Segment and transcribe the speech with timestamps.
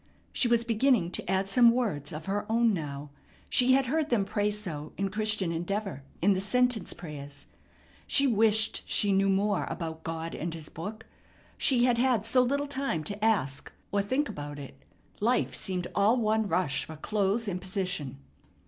[0.33, 3.11] She was beginning to add some words of her own now.
[3.51, 7.45] She had heard them pray so in Christian Endeavor in the sentence prayers.
[8.07, 11.05] She wished she knew more about God, and His Book.
[11.55, 14.75] She had had so little time to ask or think about it.
[15.19, 18.17] Life seemed all one rush for clothes and position.